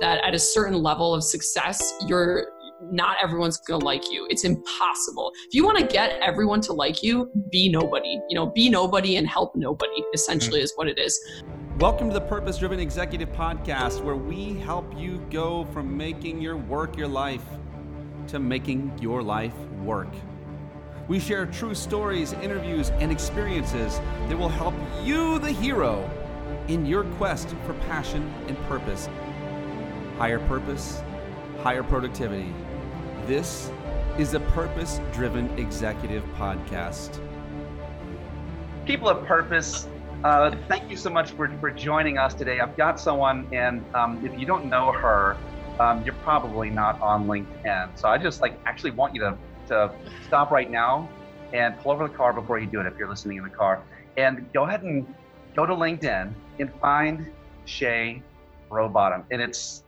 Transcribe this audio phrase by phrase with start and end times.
[0.00, 2.48] that at a certain level of success, you're
[2.82, 4.26] not everyone's to like you.
[4.28, 5.32] It's impossible.
[5.48, 8.20] If you want to get everyone to like you, be nobody.
[8.28, 11.18] You know, be nobody and help nobody, essentially, is what it is.
[11.78, 16.58] Welcome to the Purpose Driven Executive Podcast, where we help you go from making your
[16.58, 17.44] work your life
[18.28, 20.12] to making your life work.
[21.08, 26.10] We share true stories, interviews, and experiences that will help you, the hero,
[26.68, 29.08] in your quest for passion and purpose.
[30.18, 31.02] Higher purpose,
[31.60, 32.50] higher productivity.
[33.26, 33.70] This
[34.18, 37.20] is a purpose driven executive podcast.
[38.86, 39.88] People of purpose,
[40.24, 42.60] uh, thank you so much for, for joining us today.
[42.60, 45.36] I've got someone, and um, if you don't know her,
[45.78, 47.98] um, you're probably not on LinkedIn.
[47.98, 49.36] So I just like actually want you to,
[49.68, 49.92] to
[50.26, 51.10] stop right now
[51.52, 53.82] and pull over the car before you do it if you're listening in the car.
[54.16, 55.14] And go ahead and
[55.54, 57.30] go to LinkedIn and find
[57.66, 58.22] Shay
[58.70, 59.24] Rowbottom.
[59.30, 59.82] And it's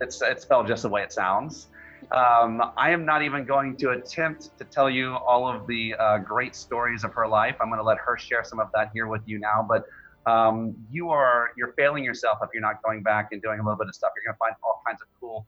[0.00, 1.68] it's it's spelled just the way it sounds.
[2.12, 6.18] Um, I am not even going to attempt to tell you all of the uh,
[6.18, 7.56] great stories of her life.
[7.60, 9.66] I'm going to let her share some of that here with you now.
[9.68, 9.84] But
[10.30, 13.78] um, you are you're failing yourself if you're not going back and doing a little
[13.78, 14.12] bit of stuff.
[14.16, 15.46] You're going to find all kinds of cool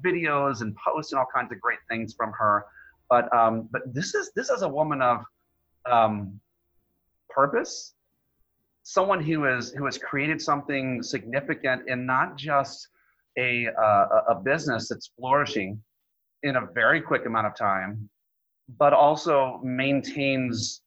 [0.00, 2.64] videos and posts and all kinds of great things from her.
[3.08, 5.24] But um, but this is this is a woman of
[5.90, 6.40] um,
[7.28, 7.94] purpose,
[8.82, 12.88] someone who is who has created something significant and not just
[13.40, 15.80] a uh, a business that's flourishing
[16.42, 18.08] in a very quick amount of time,
[18.78, 20.82] but also maintains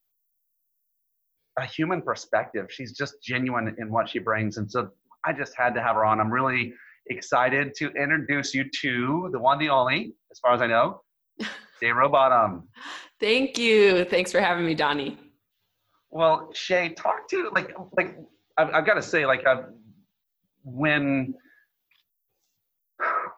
[1.57, 2.67] a human perspective.
[2.69, 4.57] She's just genuine in what she brings.
[4.57, 4.89] And so
[5.25, 6.19] I just had to have her on.
[6.19, 6.73] I'm really
[7.09, 11.01] excited to introduce you to the one, the only, as far as I know,
[11.79, 12.63] Shay Rowbottom.
[13.19, 14.05] Thank you.
[14.05, 15.17] Thanks for having me, Donnie.
[16.09, 18.17] Well, Shay, talk to like like
[18.57, 19.65] I've, I've got to say like I've,
[20.63, 21.33] when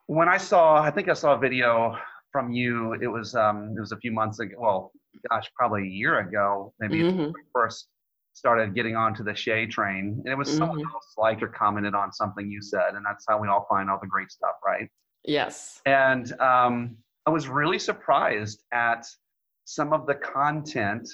[0.07, 1.97] when I saw, I think I saw a video
[2.31, 2.93] from you.
[3.01, 4.55] It was um, it was a few months ago.
[4.57, 4.91] Well,
[5.29, 7.31] gosh, probably a year ago, maybe mm-hmm.
[7.53, 7.87] first
[8.33, 10.57] started getting onto the Shay train, and it was mm-hmm.
[10.57, 13.89] someone else liked or commented on something you said, and that's how we all find
[13.89, 14.89] all the great stuff, right?
[15.23, 15.81] Yes.
[15.85, 19.05] And um, I was really surprised at
[19.63, 21.09] some of the content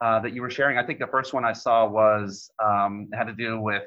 [0.00, 0.78] uh, that you were sharing.
[0.78, 3.84] I think the first one I saw was um, had to do with,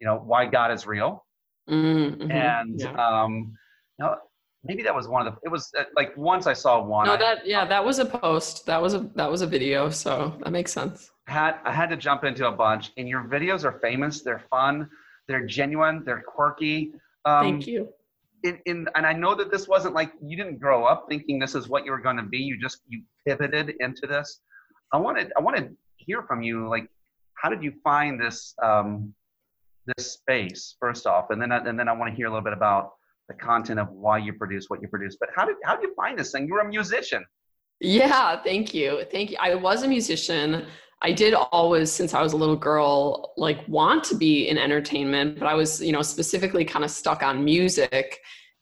[0.00, 1.24] you know, why God is real,
[1.68, 2.30] mm-hmm.
[2.30, 2.92] and yeah.
[2.94, 3.54] um,
[4.00, 4.16] no,
[4.64, 5.40] maybe that was one of the.
[5.44, 7.06] It was uh, like once I saw one.
[7.06, 8.66] No, that yeah, that was a post.
[8.66, 9.90] That was a that was a video.
[9.90, 11.10] So that makes sense.
[11.26, 14.22] Had I had to jump into a bunch, and your videos are famous.
[14.22, 14.88] They're fun.
[15.28, 16.02] They're genuine.
[16.04, 16.92] They're quirky.
[17.24, 17.88] Um, Thank you.
[18.42, 21.54] In, in and I know that this wasn't like you didn't grow up thinking this
[21.54, 22.38] is what you were going to be.
[22.38, 24.40] You just you pivoted into this.
[24.92, 26.68] I wanted I wanted to hear from you.
[26.68, 26.88] Like,
[27.34, 29.14] how did you find this um,
[29.86, 32.54] this space first off, and then and then I want to hear a little bit
[32.54, 32.92] about
[33.30, 35.16] the content of why you produce what you produce.
[35.18, 36.46] But how did how did you find this thing?
[36.48, 37.24] You were a musician.
[37.80, 39.04] Yeah, thank you.
[39.10, 39.36] Thank you.
[39.40, 40.66] I was a musician.
[41.02, 45.38] I did always, since I was a little girl, like want to be in entertainment,
[45.38, 48.18] but I was, you know, specifically kind of stuck on music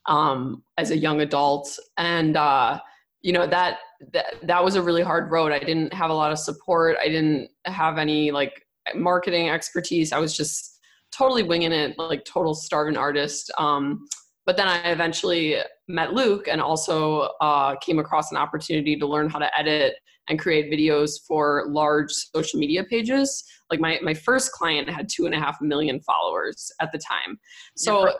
[0.06, 1.76] um, as a young adult.
[1.96, 2.78] And, uh,
[3.22, 3.78] you know, that,
[4.12, 5.50] that, that was a really hard road.
[5.50, 6.96] I didn't have a lot of support.
[7.02, 8.52] I didn't have any like
[8.94, 10.12] marketing expertise.
[10.12, 10.78] I was just
[11.10, 13.50] totally winging it, like total starving artist.
[13.58, 14.06] Um,
[14.48, 15.56] but then I eventually
[15.88, 19.96] met Luke and also uh, came across an opportunity to learn how to edit
[20.30, 23.44] and create videos for large social media pages.
[23.70, 27.38] Like my, my first client had two and a half million followers at the time.
[27.76, 28.10] So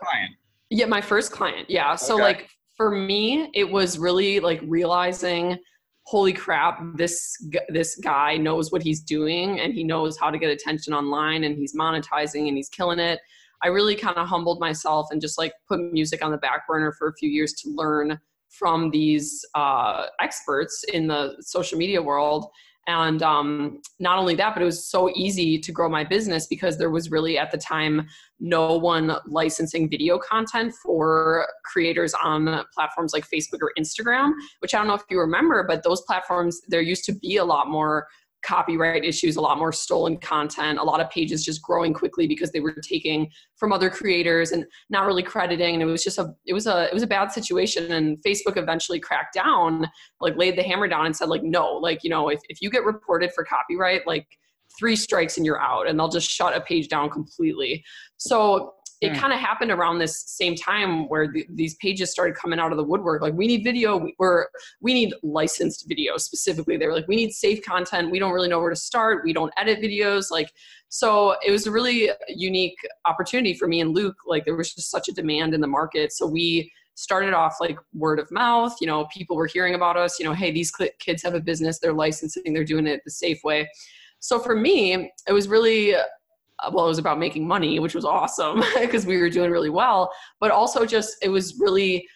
[0.68, 1.70] yeah, my first client.
[1.70, 1.96] Yeah.
[1.96, 2.22] So okay.
[2.22, 5.56] like for me, it was really like realizing,
[6.02, 10.50] holy crap, this this guy knows what he's doing and he knows how to get
[10.50, 13.18] attention online and he's monetizing and he's killing it.
[13.62, 16.92] I really kind of humbled myself and just like put music on the back burner
[16.92, 18.18] for a few years to learn
[18.50, 22.46] from these uh, experts in the social media world.
[22.86, 26.78] And um, not only that, but it was so easy to grow my business because
[26.78, 28.06] there was really at the time
[28.40, 34.78] no one licensing video content for creators on platforms like Facebook or Instagram, which I
[34.78, 38.08] don't know if you remember, but those platforms, there used to be a lot more
[38.42, 42.52] copyright issues, a lot more stolen content, a lot of pages just growing quickly because
[42.52, 45.74] they were taking from other creators and not really crediting.
[45.74, 47.92] And it was just a it was a it was a bad situation.
[47.92, 49.88] And Facebook eventually cracked down,
[50.20, 52.70] like laid the hammer down and said, like, no, like, you know, if, if you
[52.70, 54.26] get reported for copyright, like
[54.78, 57.84] three strikes and you're out and they'll just shut a page down completely.
[58.16, 59.18] So it mm.
[59.18, 62.78] kind of happened around this same time where the, these pages started coming out of
[62.78, 63.22] the woodwork.
[63.22, 64.48] Like we need video or
[64.80, 66.76] we need licensed video specifically.
[66.76, 68.10] They were like we need safe content.
[68.10, 69.22] We don't really know where to start.
[69.24, 70.30] We don't edit videos.
[70.30, 70.50] Like
[70.88, 74.16] so it was a really unique opportunity for me and luke.
[74.26, 76.12] Like there was just such a demand in the market.
[76.12, 78.76] So we started off like word of mouth.
[78.80, 80.18] You know people were hearing about us.
[80.18, 81.78] You know hey these kids have a business.
[81.78, 82.52] They're licensing.
[82.52, 83.68] They're doing it the safe way.
[84.18, 85.94] So for me it was really
[86.72, 90.10] well, it was about making money, which was awesome because we were doing really well.
[90.40, 92.06] But also, just it was really,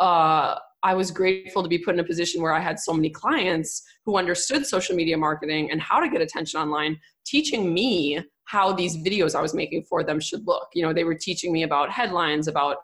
[0.00, 3.10] uh, I was grateful to be put in a position where I had so many
[3.10, 8.72] clients who understood social media marketing and how to get attention online, teaching me how
[8.72, 10.68] these videos I was making for them should look.
[10.74, 12.78] You know, they were teaching me about headlines, about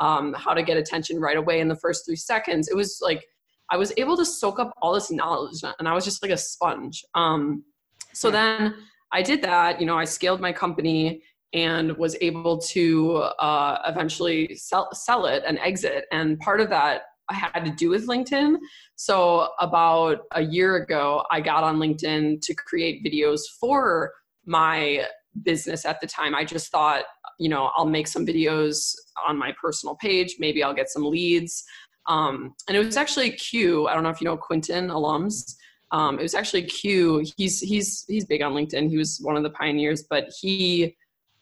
[0.00, 2.68] um, how to get attention right away in the first three seconds.
[2.68, 3.24] It was like
[3.70, 6.36] I was able to soak up all this knowledge, and I was just like a
[6.36, 7.04] sponge.
[7.14, 7.64] Um,
[8.12, 8.74] so then
[9.12, 9.80] I did that.
[9.80, 11.22] You know, I scaled my company
[11.52, 16.06] and was able to uh, eventually sell, sell it and exit.
[16.10, 18.56] And part of that I had to do with LinkedIn.
[18.96, 24.12] So about a year ago, I got on LinkedIn to create videos for
[24.46, 25.06] my
[25.42, 26.34] business at the time.
[26.34, 27.04] I just thought,
[27.38, 28.94] you know, I'll make some videos
[29.26, 30.36] on my personal page.
[30.38, 31.64] Maybe I'll get some leads.
[32.08, 33.86] Um, and it was actually Q.
[33.86, 35.54] I don't know if you know Quentin Allums.
[35.92, 37.24] Um, it was actually Q.
[37.36, 38.88] He's he's he's big on LinkedIn.
[38.88, 40.96] He was one of the pioneers, but he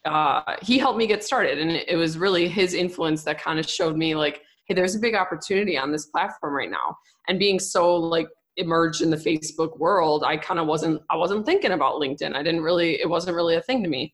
[0.05, 3.69] uh, he helped me get started, and it was really his influence that kind of
[3.69, 6.97] showed me like, hey, there's a big opportunity on this platform right now.
[7.27, 8.27] And being so like
[8.57, 12.35] emerged in the Facebook world, I kind of wasn't I wasn't thinking about LinkedIn.
[12.35, 14.13] I didn't really it wasn't really a thing to me.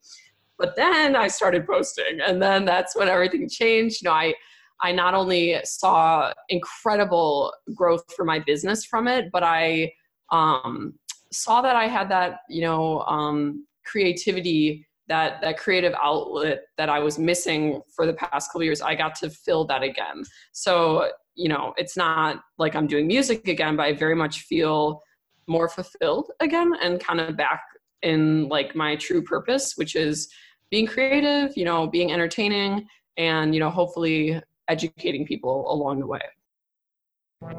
[0.59, 4.03] But then I started posting, and then that's when everything changed.
[4.03, 4.35] You know, I
[4.81, 9.93] I not only saw incredible growth for my business from it, but I
[10.31, 10.93] um,
[11.31, 16.99] saw that I had that, you know, um, creativity, that that creative outlet that I
[16.99, 18.81] was missing for the past couple years.
[18.81, 20.23] I got to fill that again.
[20.51, 25.01] So you know, it's not like I'm doing music again, but I very much feel
[25.47, 27.61] more fulfilled again and kind of back
[28.01, 30.27] in like my true purpose, which is
[30.71, 32.87] being creative, you know, being entertaining,
[33.17, 36.19] and you know, hopefully educating people along the way.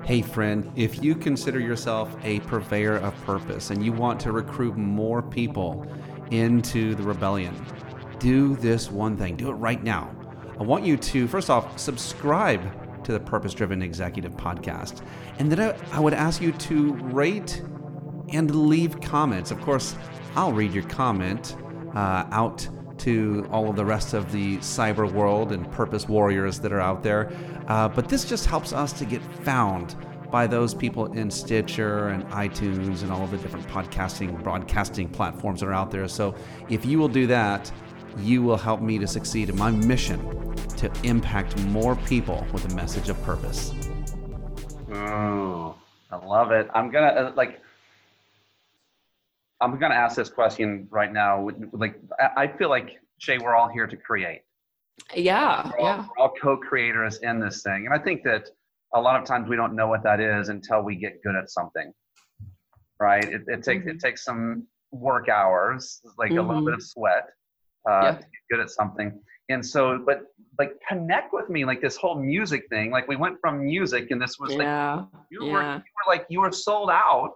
[0.03, 4.77] Hey, friend, if you consider yourself a purveyor of purpose and you want to recruit
[4.77, 5.87] more people
[6.33, 7.55] into the rebellion,
[8.19, 9.37] do this one thing.
[9.37, 10.11] Do it right now.
[10.59, 15.07] I want you to, first off, subscribe to the Purpose Driven Executive Podcast.
[15.39, 17.63] And then I, would ask you to rate
[18.31, 19.53] and leave comments.
[19.53, 19.95] Of course,
[20.35, 21.57] I'll read your comment
[21.95, 26.73] uh, out to all of the rest of the cyber world and purpose warriors that
[26.73, 27.31] are out there.
[27.69, 29.95] Uh, but this just helps us to get found
[30.31, 35.61] by those people in Stitcher and iTunes and all of the different podcasting, broadcasting platforms
[35.61, 36.09] that are out there.
[36.09, 36.35] So
[36.69, 37.71] if you will do that,
[38.19, 42.75] you will help me to succeed in my mission to impact more people with a
[42.75, 43.73] message of purpose.
[44.93, 45.77] Oh,
[46.11, 46.69] I love it.
[46.75, 47.61] I'm gonna uh, like
[49.61, 51.49] I'm to ask this question right now.
[51.73, 52.01] Like,
[52.37, 54.43] I feel like Shay, we're all here to create.
[55.15, 56.07] Yeah, we're all, yeah.
[56.09, 58.49] We're all co-creators in this thing, and I think that
[58.95, 61.51] a lot of times we don't know what that is until we get good at
[61.51, 61.93] something.
[63.01, 63.25] Right?
[63.25, 63.91] It, it takes mm-hmm.
[63.91, 66.39] it takes some work hours, like mm-hmm.
[66.39, 67.01] a little bit of mm-hmm.
[67.01, 67.29] sweat,
[67.89, 68.11] uh, yeah.
[68.13, 69.21] to get good at something.
[69.51, 70.23] And so, but
[70.59, 72.91] like connect with me, like this whole music thing.
[72.91, 74.97] Like we went from music, and this was yeah.
[74.97, 75.53] like you yeah.
[75.53, 77.35] were you were like you were sold out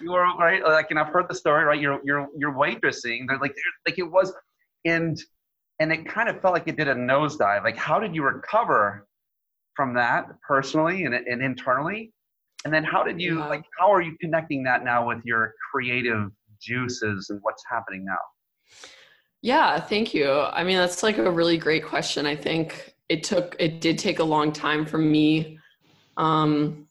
[0.00, 3.38] you were right like and i've heard the story right you're you're you're waitressing they're
[3.38, 3.54] like
[3.86, 4.32] like it was
[4.84, 5.18] and
[5.80, 7.64] and it kind of felt like it did a nosedive.
[7.64, 9.06] Like how did you recover
[9.74, 12.12] from that personally and, and internally?
[12.64, 13.48] And then how did you yeah.
[13.48, 18.18] like how are you connecting that now with your creative juices and what's happening now?
[19.42, 20.30] Yeah thank you.
[20.30, 22.26] I mean that's like a really great question.
[22.26, 25.58] I think it took it did take a long time for me
[26.16, 26.88] um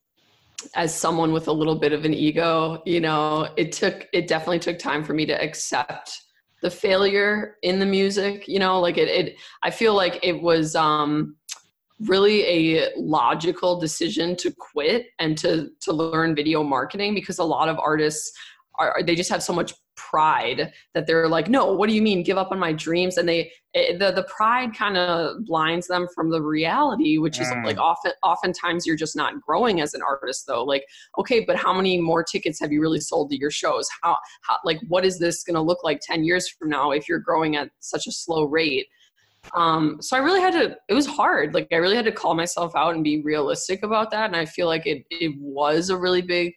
[0.74, 4.60] as someone with a little bit of an ego, you know, it took it definitely
[4.60, 6.22] took time for me to accept
[6.62, 10.76] the failure in the music, you know, like it it I feel like it was
[10.76, 11.36] um
[12.02, 17.70] really a logical decision to quit and to to learn video marketing because a lot
[17.70, 18.38] of artists
[18.80, 22.24] are they just have so much pride that they're like no what do you mean?
[22.24, 23.18] Give up on my dreams?
[23.18, 27.48] And they it, the, the pride kind of blinds them from the reality which is
[27.48, 27.66] mm.
[27.66, 30.64] like often oftentimes you're just not growing as an artist though.
[30.64, 30.86] Like
[31.18, 33.90] okay but how many more tickets have you really sold to your shows?
[34.02, 37.10] How, how like what is this going to look like 10 years from now if
[37.10, 38.88] you're growing at such a slow rate?
[39.54, 41.54] Um so i really had to it was hard.
[41.54, 44.46] Like i really had to call myself out and be realistic about that and i
[44.46, 46.54] feel like it it was a really big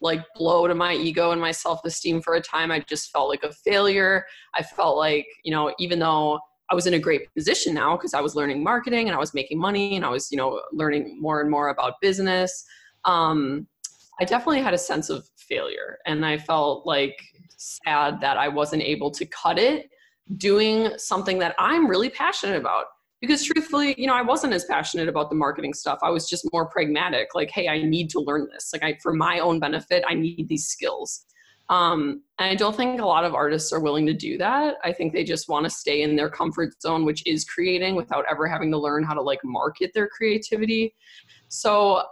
[0.00, 3.42] like blow to my ego and my self-esteem for a time i just felt like
[3.42, 6.38] a failure i felt like you know even though
[6.70, 9.34] I was in a great position now because I was learning marketing and I was
[9.34, 12.64] making money and I was, you know, learning more and more about business.
[13.04, 13.66] Um,
[14.20, 17.20] I definitely had a sense of failure and I felt like
[17.56, 19.90] sad that I wasn't able to cut it
[20.36, 22.84] doing something that I'm really passionate about.
[23.20, 25.98] Because truthfully, you know, I wasn't as passionate about the marketing stuff.
[26.02, 27.34] I was just more pragmatic.
[27.34, 28.70] Like, hey, I need to learn this.
[28.72, 31.26] Like, I, for my own benefit, I need these skills.
[31.68, 34.74] Um, and I don't think a lot of artists are willing to do that.
[34.82, 38.24] I think they just want to stay in their comfort zone, which is creating without
[38.28, 40.96] ever having to learn how to like market their creativity.
[41.48, 42.02] So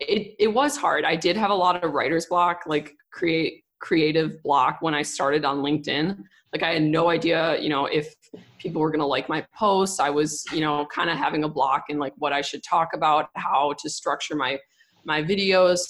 [0.00, 1.04] it, it was hard.
[1.04, 5.44] I did have a lot of writer's block, like create creative block when I started
[5.44, 6.22] on LinkedIn.
[6.52, 8.14] Like I had no idea, you know, if
[8.58, 10.00] people were going to like my posts.
[10.00, 12.90] I was, you know, kind of having a block in like what I should talk
[12.94, 14.58] about, how to structure my
[15.04, 15.82] my videos.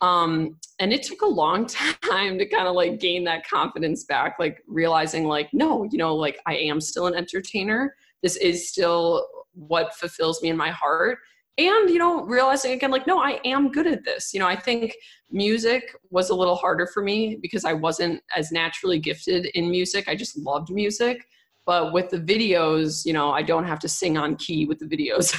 [0.00, 4.36] Um, and it took a long time to kind of like gain that confidence back,
[4.38, 7.94] like realizing like, no, you know, like I am still an entertainer.
[8.22, 11.18] This is still what fulfills me in my heart.
[11.58, 14.32] And, you know, realizing again, like, no, I am good at this.
[14.32, 14.94] You know, I think
[15.30, 20.08] music was a little harder for me because I wasn't as naturally gifted in music.
[20.08, 21.26] I just loved music
[21.64, 24.86] but with the videos you know i don't have to sing on key with the
[24.86, 25.34] videos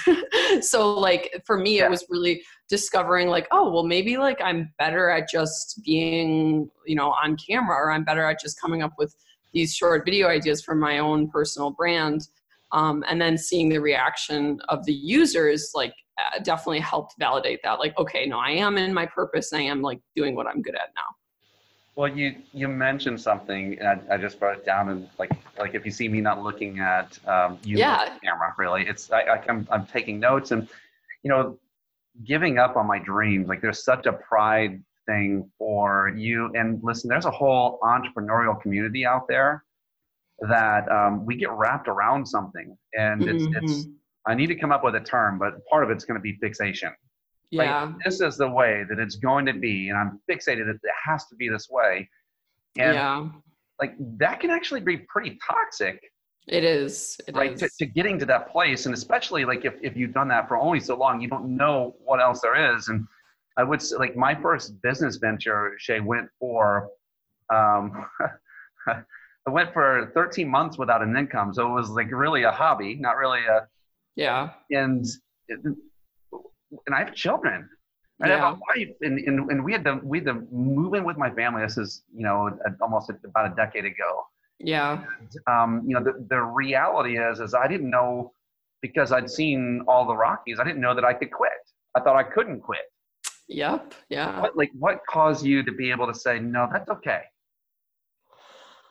[0.64, 1.86] so like for me yeah.
[1.86, 6.96] it was really discovering like oh well maybe like i'm better at just being you
[6.96, 9.16] know on camera or i'm better at just coming up with
[9.54, 12.28] these short video ideas for my own personal brand
[12.74, 17.80] um, and then seeing the reaction of the users like uh, definitely helped validate that
[17.80, 20.62] like okay no i am in my purpose and i am like doing what i'm
[20.62, 21.16] good at now
[21.96, 25.76] well, you you mentioned something, and I, I, just brought it down, and like like
[25.76, 28.18] if you see me not looking at um, you yeah.
[28.24, 30.68] camera, really, it's I, I I'm I'm taking notes, and
[31.22, 31.60] you know,
[32.24, 33.48] giving up on my dreams.
[33.48, 39.06] Like there's such a pride thing for you, and listen, there's a whole entrepreneurial community
[39.06, 39.64] out there
[40.42, 43.64] that um, we get wrapped around something, and it's mm-hmm.
[43.64, 43.88] it's.
[44.26, 46.38] I need to come up with a term, but part of it's going to be
[46.42, 46.92] fixation.
[47.52, 47.84] Yeah.
[47.84, 50.92] Like, this is the way that it's going to be, and I'm fixated that it
[51.06, 52.10] has to be this way.
[52.78, 53.30] And yeah.
[53.80, 56.02] like that can actually be pretty toxic.
[56.48, 57.20] It is.
[57.28, 57.54] It right.
[57.54, 57.60] Is.
[57.60, 58.86] To, to, getting to that place.
[58.86, 61.96] And especially like if, if you've done that for only so long, you don't know
[62.04, 62.88] what else there is.
[62.88, 63.06] And
[63.58, 66.90] I would say like my first business venture, Shay, went for
[67.54, 68.06] um
[69.48, 71.54] I went for 13 months without an income.
[71.54, 73.68] So it was like really a hobby, not really a
[74.16, 74.52] yeah.
[74.72, 75.06] And
[75.50, 77.70] and I have children.
[78.20, 78.36] And yeah.
[78.36, 81.04] I have a wife, and, and, and we had to we had to move in
[81.04, 81.64] with my family.
[81.64, 84.24] This is you know almost about a decade ago.
[84.60, 85.04] Yeah.
[85.20, 88.32] And, um, you know the the reality is is I didn't know
[88.82, 90.60] because I'd seen all the Rockies.
[90.60, 91.52] I didn't know that I could quit.
[91.96, 92.82] I thought I couldn't quit.
[93.50, 93.94] Yep.
[94.10, 94.42] Yeah.
[94.42, 96.70] What like what caused you to be able to say no?
[96.72, 97.22] That's okay.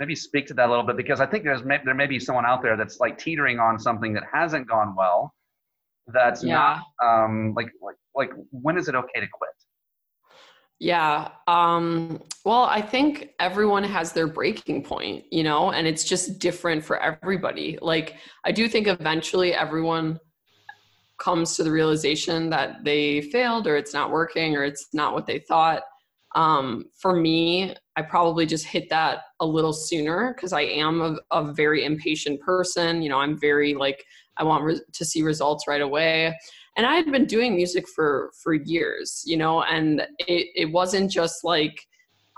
[0.00, 2.46] Maybe speak to that a little bit because I think there's there may be someone
[2.46, 5.32] out there that's like teetering on something that hasn't gone well
[6.08, 6.80] that's yeah.
[7.00, 9.50] not um, like like like when is it okay to quit?
[10.78, 11.28] Yeah.
[11.46, 16.84] Um, well, I think everyone has their breaking point, you know, and it's just different
[16.84, 17.78] for everybody.
[17.80, 20.18] Like, I do think eventually everyone
[21.18, 25.24] comes to the realization that they failed or it's not working or it's not what
[25.24, 25.84] they thought.
[26.34, 31.16] Um, for me, I probably just hit that a little sooner because I am a,
[31.30, 33.02] a very impatient person.
[33.02, 34.04] You know, I'm very like,
[34.38, 36.34] I want re- to see results right away.
[36.76, 41.10] And I had been doing music for for years, you know, and it, it wasn't
[41.10, 41.86] just like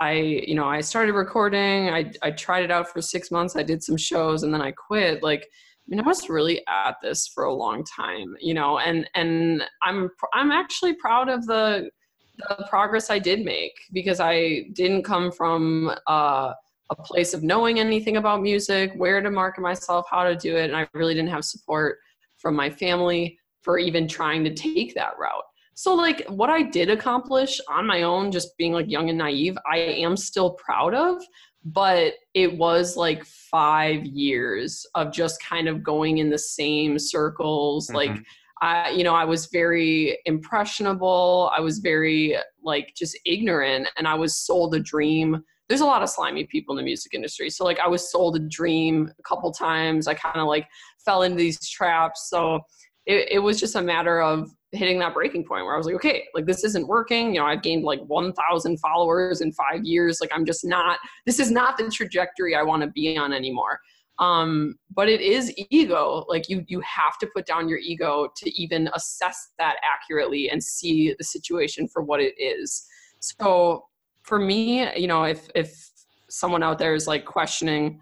[0.01, 3.63] I, you know, I started recording, I I tried it out for six months, I
[3.63, 5.23] did some shows and then I quit.
[5.23, 9.09] Like I mean, I was really at this for a long time, you know, and
[9.15, 11.91] and I'm I'm actually proud of the
[12.37, 16.53] the progress I did make because I didn't come from uh,
[16.91, 20.65] a place of knowing anything about music, where to market myself, how to do it.
[20.65, 21.99] And I really didn't have support
[22.39, 25.45] from my family for even trying to take that route.
[25.75, 29.57] So, like, what I did accomplish on my own, just being like young and naive,
[29.71, 31.23] I am still proud of.
[31.67, 37.87] But it was like five years of just kind of going in the same circles.
[37.87, 37.97] Mm-hmm.
[37.97, 38.25] Like,
[38.65, 41.53] I, you know, I was very impressionable.
[41.55, 46.03] I was very like just ignorant, and I was sold a dream there's a lot
[46.03, 47.49] of slimy people in the music industry.
[47.49, 50.07] So like I was sold a dream a couple times.
[50.07, 50.69] I kind of like
[51.05, 52.29] fell into these traps.
[52.29, 52.61] So
[53.07, 55.95] it, it was just a matter of hitting that breaking point where I was like,
[55.97, 57.35] okay, like this isn't working.
[57.35, 60.21] You know, I've gained like 1,000 followers in five years.
[60.21, 63.81] Like I'm just not, this is not the trajectory I want to be on anymore.
[64.19, 66.25] Um, but it is ego.
[66.29, 70.63] Like you, you have to put down your ego to even assess that accurately and
[70.63, 72.87] see the situation for what it is.
[73.21, 73.87] So
[74.23, 75.91] for me, you know, if if
[76.31, 78.01] someone out there is like questioning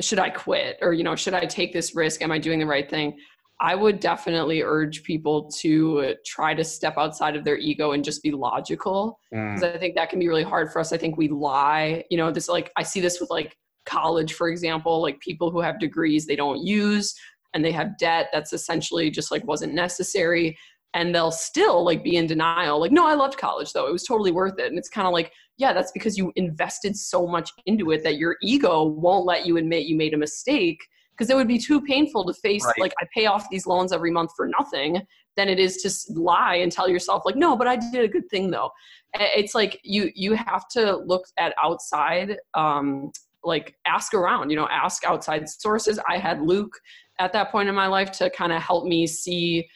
[0.00, 2.22] should I quit or, you know, should I take this risk?
[2.22, 3.16] Am I doing the right thing?
[3.60, 8.22] I would definitely urge people to try to step outside of their ego and just
[8.22, 9.20] be logical.
[9.30, 9.74] Because mm.
[9.74, 10.92] I think that can be really hard for us.
[10.92, 12.04] I think we lie.
[12.10, 15.60] You know, this like, I see this with like college, for example, like people who
[15.60, 17.14] have degrees they don't use
[17.52, 20.56] and they have debt that's essentially just like wasn't necessary.
[20.92, 22.80] And they'll still like be in denial.
[22.80, 23.86] Like no i loved college though.
[23.86, 24.66] It was totally worth it.
[24.66, 28.16] And it's kind of like yeah that's because you invested so much into it that
[28.16, 30.78] your ego won't let you admit you made a mistake
[31.12, 32.78] because it would be too painful to face right.
[32.78, 35.00] like i pay off these loans every month for nothing
[35.36, 38.28] than it is to lie and tell yourself like no but i did a good
[38.30, 38.70] thing though.
[39.16, 43.12] It's like you you have to look at outside um
[43.44, 45.98] like ask around you know ask outside sources.
[46.08, 46.78] I had luke
[47.18, 49.68] at that point in my life to kind of help me see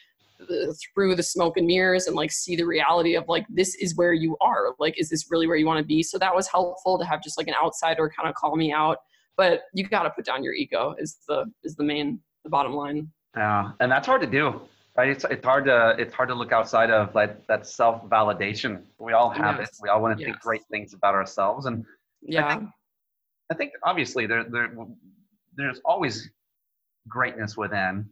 [0.95, 4.13] through the smoke and mirrors and like see the reality of like this is where
[4.13, 4.75] you are.
[4.79, 6.03] Like is this really where you want to be?
[6.03, 8.99] So that was helpful to have just like an outsider kind of call me out.
[9.37, 12.73] But you got to put down your ego is the is the main the bottom
[12.73, 13.11] line.
[13.37, 14.61] Yeah and that's hard to do
[14.97, 15.11] right?
[15.11, 19.13] It's, it's hard to it's hard to look outside of like that self validation we
[19.13, 19.69] all have yes.
[19.69, 20.33] it we all want to yes.
[20.33, 21.67] think great things about ourselves.
[21.67, 21.85] And
[22.21, 22.61] yeah
[23.51, 24.71] I think, obviously there there
[25.57, 26.29] there's always
[27.09, 28.09] greatness within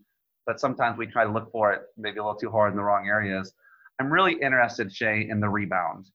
[0.47, 2.83] but sometimes we try to look for it maybe a little too hard in the
[2.83, 3.53] wrong areas.
[4.01, 6.07] I'm really interested, Shay, in the rebound.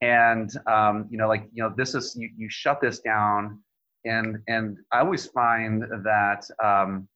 [0.00, 3.60] And um, you know, like you know, this is you, you shut this down,
[4.04, 7.08] and and I always find that um,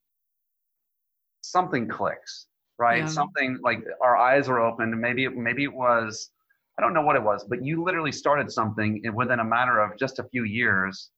[1.42, 2.46] something clicks,
[2.78, 2.98] right?
[2.98, 3.06] Yeah.
[3.06, 5.00] Something like our eyes are opened.
[5.00, 6.30] Maybe maybe it was
[6.78, 9.98] I don't know what it was, but you literally started something within a matter of
[9.98, 11.10] just a few years.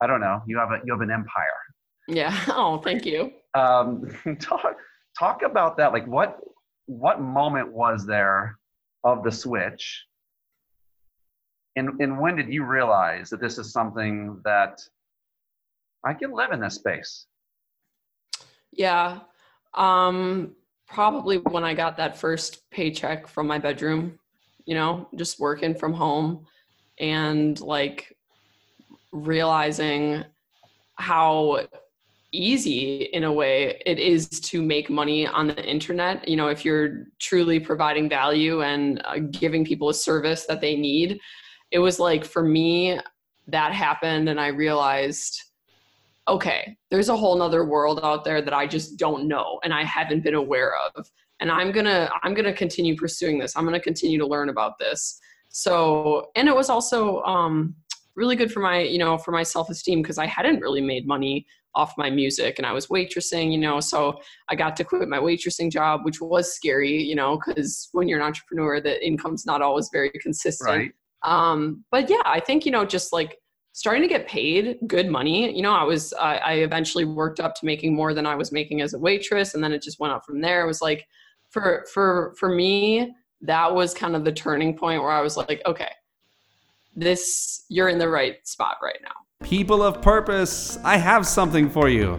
[0.00, 0.42] I don't know.
[0.46, 1.60] You have a you have an empire.
[2.06, 2.36] Yeah.
[2.48, 3.32] Oh, thank you.
[3.54, 4.04] Um,
[4.40, 4.76] talk
[5.18, 5.92] talk about that.
[5.92, 6.38] Like, what
[6.86, 8.58] what moment was there
[9.04, 10.04] of the switch?
[11.76, 14.80] And and when did you realize that this is something that
[16.04, 17.26] I can live in this space?
[18.72, 19.20] Yeah.
[19.74, 20.54] Um,
[20.88, 24.18] probably when I got that first paycheck from my bedroom,
[24.64, 26.46] you know, just working from home
[26.98, 28.16] and like
[29.12, 30.24] realizing
[30.96, 31.66] how
[32.32, 36.28] easy in a way it is to make money on the internet.
[36.28, 40.76] You know if you're truly providing value and uh, giving people a service that they
[40.76, 41.20] need
[41.70, 42.98] it was like for me
[43.46, 45.42] that happened and i realized
[46.26, 49.82] okay there's a whole nother world out there that i just don't know and i
[49.84, 51.10] haven't been aware of.
[51.40, 53.56] And i'm gonna i'm gonna continue pursuing this.
[53.56, 55.20] I'm gonna continue to learn about this.
[55.50, 57.76] So and it was also um
[58.18, 61.46] really good for my you know for my self-esteem because i hadn't really made money
[61.74, 65.18] off my music and I was waitressing, you know, so I got to quit my
[65.18, 69.62] waitressing job, which was scary, you know, because when you're an entrepreneur, the income's not
[69.62, 70.68] always very consistent.
[70.68, 70.92] Right.
[71.22, 73.38] Um, but yeah, I think, you know, just like
[73.72, 77.54] starting to get paid good money, you know, I was, I, I eventually worked up
[77.56, 79.54] to making more than I was making as a waitress.
[79.54, 80.64] And then it just went up from there.
[80.64, 81.06] It was like,
[81.50, 85.62] for, for, for me, that was kind of the turning point where I was like,
[85.64, 85.90] okay,
[86.94, 89.46] this, you're in the right spot right now.
[89.46, 92.18] People of purpose, I have something for you.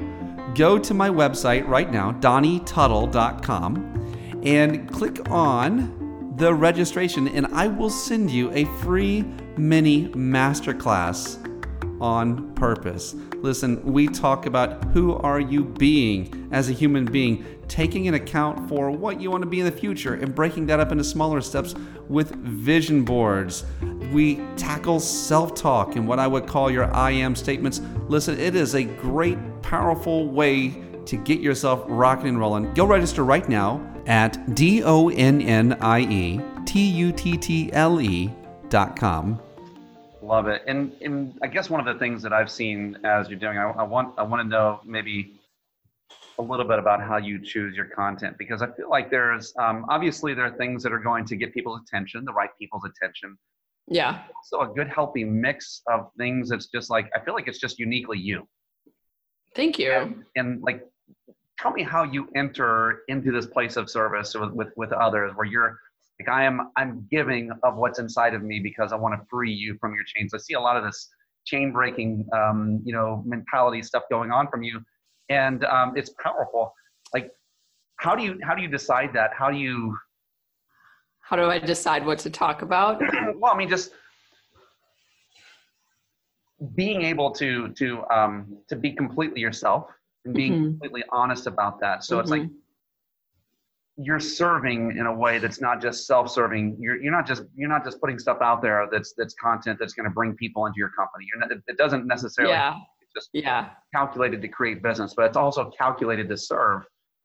[0.55, 7.89] Go to my website right now, donnietuttle.com, and click on the registration, and I will
[7.89, 9.25] send you a free
[9.57, 11.45] mini masterclass
[12.01, 13.15] on purpose.
[13.35, 18.69] Listen, we talk about who are you being as a human being, taking an account
[18.69, 21.41] for what you want to be in the future and breaking that up into smaller
[21.41, 21.75] steps
[22.07, 23.65] with vision boards.
[24.11, 27.81] We tackle self-talk and what I would call your I am statements.
[28.07, 30.69] Listen, it is a great powerful way
[31.05, 32.73] to get yourself rocking and rolling.
[32.73, 37.69] Go register right now at D O N N I E T U T T
[37.73, 38.33] L E
[38.69, 39.39] dot com.
[40.21, 40.63] Love it.
[40.67, 43.69] And, and I guess one of the things that I've seen as you're doing, I,
[43.71, 45.39] I want I want to know maybe
[46.37, 49.85] a little bit about how you choose your content because I feel like there's um,
[49.89, 53.37] obviously there are things that are going to get people's attention, the right people's attention.
[53.89, 54.23] Yeah.
[54.45, 57.79] So a good healthy mix of things that's just like I feel like it's just
[57.79, 58.47] uniquely you.
[59.55, 59.91] Thank you.
[59.91, 60.85] And, and like
[61.59, 65.45] tell me how you enter into this place of service with, with, with others where
[65.45, 65.77] you're
[66.19, 69.53] like I am, I'm giving of what's inside of me because I want to free
[69.53, 70.33] you from your chains.
[70.33, 71.09] I see a lot of this
[71.45, 74.81] chain breaking, um, you know, mentality stuff going on from you,
[75.29, 76.73] and um, it's powerful.
[77.13, 77.31] Like,
[77.97, 79.31] how do you how do you decide that?
[79.33, 79.97] How do you
[81.29, 83.01] how do I decide what to talk about?
[83.35, 83.91] well, I mean, just
[86.75, 89.87] being able to to um, to be completely yourself
[90.25, 90.63] and being mm-hmm.
[90.65, 92.03] completely honest about that.
[92.03, 92.21] So mm-hmm.
[92.21, 92.55] it's like mm-hmm
[94.01, 96.77] you're serving in a way that's not just self-serving.
[96.79, 99.93] You're you're not just you're not just putting stuff out there that's that's content that's
[99.93, 101.25] going to bring people into your company.
[101.27, 102.53] You're not, it doesn't necessarily.
[102.53, 102.75] Yeah.
[103.13, 106.83] just yeah calculated to create business, but it's also calculated to serve.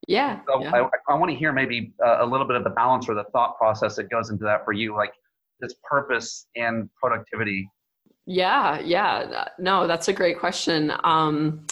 [0.08, 0.72] Yeah, So yeah.
[0.72, 3.24] I, I want to hear maybe uh, a little bit of the balance or the
[3.32, 5.12] thought process that goes into that for you, like
[5.60, 7.68] this purpose and productivity.
[8.26, 9.48] Yeah, yeah.
[9.58, 10.92] No, that's a great question.
[11.04, 11.66] Um,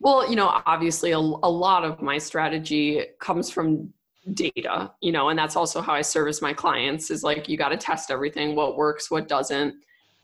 [0.00, 3.92] well, you know, obviously, a, a lot of my strategy comes from
[4.34, 7.70] data, you know, and that's also how I service my clients is like, you got
[7.70, 9.74] to test everything, what works, what doesn't.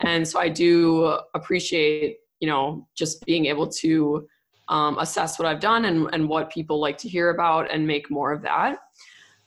[0.00, 4.26] And so I do appreciate, you know, just being able to
[4.68, 8.10] um, assess what I've done and, and what people like to hear about and make
[8.10, 8.78] more of that.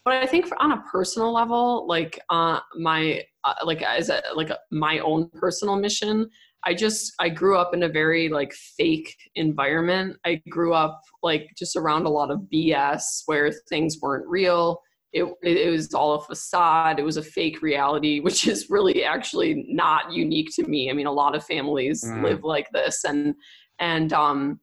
[0.06, 4.22] But I think for, on a personal level, like uh, my uh, like as a
[4.36, 6.30] like a, my own personal mission
[6.66, 10.18] i just i grew up in a very like fake environment.
[10.26, 14.82] I grew up like just around a lot of bs where things weren't real.
[15.14, 17.00] It, it was all a facade.
[17.00, 20.90] It was a fake reality which is really actually not unique to me.
[20.90, 22.24] I mean a lot of families Mm.
[22.24, 23.04] live like this.
[23.06, 23.36] And
[23.80, 24.60] and um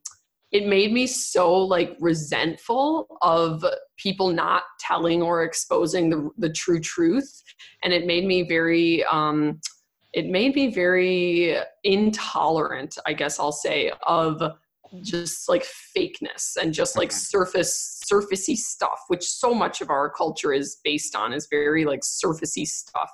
[0.55, 3.64] it made me so like resentful of
[3.97, 7.43] people not telling or exposing the, the true truth
[7.83, 9.61] and it made me very um,
[10.12, 14.40] it made me very intolerant i guess i'll say of
[15.03, 17.14] just like fakeness and just like Mhm.
[17.14, 22.01] surface surfacey stuff which so much of our culture is based on is very like
[22.03, 23.11] surfacey stuff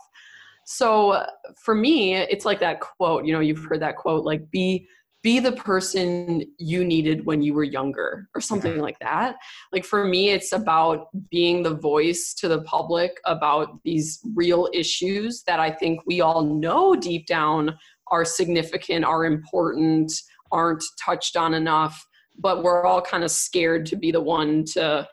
[0.66, 1.24] so
[1.64, 4.86] for me it's like that quote you know you've heard that quote like be
[5.22, 9.36] be the person you needed when you were younger or something like that.
[9.72, 15.42] Like for me it's about being the voice to the public about these real issues
[15.46, 17.76] that i think we all know deep down
[18.08, 20.12] are significant are important
[20.52, 22.06] aren't touched on enough
[22.38, 25.06] but we're all kind of scared to be the one to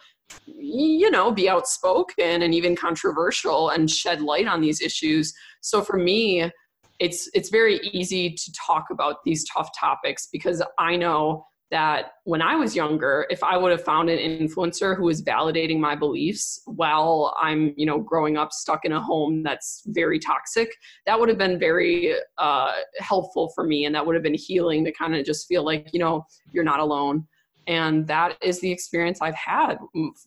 [0.46, 5.34] you know be outspoken and even controversial and shed light on these issues.
[5.62, 6.52] So for me
[7.00, 12.42] it's it's very easy to talk about these tough topics because I know that when
[12.42, 16.62] I was younger, if I would have found an influencer who was validating my beliefs
[16.66, 20.74] while I'm, you know, growing up stuck in a home that's very toxic,
[21.06, 24.86] that would have been very uh, helpful for me, and that would have been healing
[24.86, 27.28] to kind of just feel like, you know, you're not alone.
[27.68, 29.78] And that is the experience I've had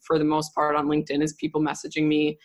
[0.02, 2.38] for the most part on LinkedIn is people messaging me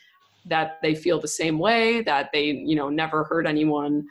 [0.46, 4.06] that they feel the same way that they you know never heard anyone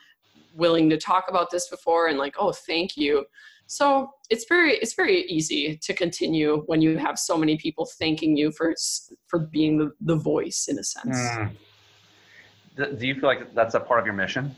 [0.54, 3.24] willing to talk about this before and like oh thank you
[3.66, 8.36] so it's very it's very easy to continue when you have so many people thanking
[8.36, 8.74] you for
[9.26, 11.50] for being the, the voice in a sense Mm.
[12.76, 14.54] Do do you feel like that's a part of your mission?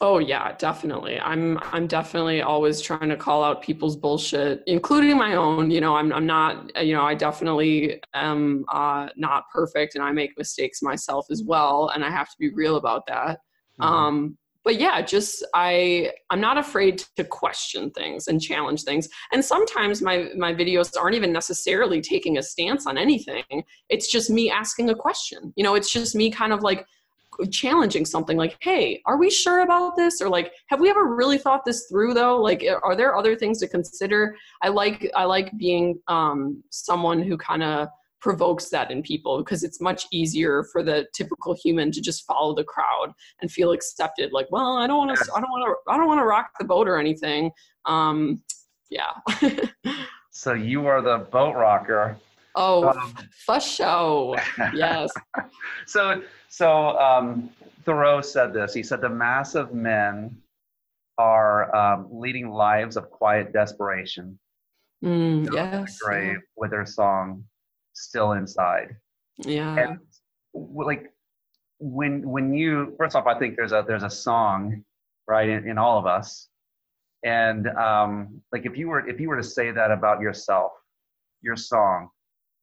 [0.00, 1.18] Oh yeah, definitely.
[1.18, 5.72] I'm I'm definitely always trying to call out people's bullshit, including my own.
[5.72, 10.12] You know, I'm I'm not you know I definitely am uh, not perfect, and I
[10.12, 13.38] make mistakes myself as well, and I have to be real about that.
[13.80, 13.82] Mm-hmm.
[13.82, 19.08] Um, but yeah, just I I'm not afraid to question things and challenge things.
[19.32, 23.64] And sometimes my my videos aren't even necessarily taking a stance on anything.
[23.88, 25.52] It's just me asking a question.
[25.56, 26.86] You know, it's just me kind of like
[27.50, 30.20] challenging something like hey are we sure about this?
[30.20, 32.40] Or like have we ever really thought this through though?
[32.40, 34.36] Like are there other things to consider?
[34.62, 37.88] I like i like being um, someone who kind of
[38.20, 42.52] provokes that in people because it's much easier for the typical human to just follow
[42.52, 45.92] the crowd and feel accepted like well i don't want to i don't want to
[45.92, 47.50] i don't want to rock the boat or anything.
[47.84, 48.42] Um
[48.90, 49.12] yeah.
[50.38, 52.16] So you are the boat rocker.
[52.58, 53.14] Oh Um,
[53.46, 54.36] for show.
[54.74, 55.10] Yes.
[55.86, 57.48] So so um,
[57.84, 58.74] Thoreau said this.
[58.74, 60.36] He said the mass of men
[61.16, 64.38] are um, leading lives of quiet desperation,
[65.02, 67.44] mm, yes grave with their song
[67.94, 68.96] still inside.
[69.38, 69.74] yeah.
[69.76, 69.98] And
[70.52, 71.10] like
[71.78, 74.84] when when you first off, I think there's a there's a song
[75.26, 76.48] right in, in all of us,
[77.24, 80.72] and um, like if you were if you were to say that about yourself,
[81.40, 82.10] your song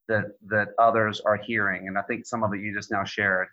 [0.07, 3.47] that that others are hearing, and I think some of it you just now shared.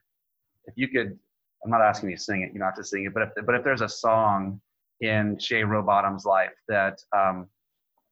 [0.66, 1.18] If you could,
[1.64, 3.46] I'm not asking you to sing it, you don't have to sing it, but if
[3.46, 4.60] but if there's a song
[5.00, 7.48] in Shay Rowbottom's life that um,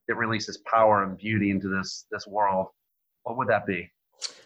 [0.07, 2.67] that releases power and beauty into this this world,
[3.23, 3.89] what would that be?